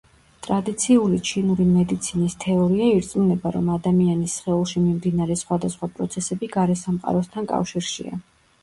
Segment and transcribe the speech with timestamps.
[0.45, 8.23] ტრადიციული ჩინური მედიცინის თეორია ირწმუნება, რომ ადამიანის სხეულში მიმდინარე სხვადასხვა პროცესები გარესამყაროსთან კავშირშია.